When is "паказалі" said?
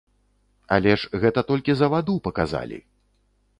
2.29-2.83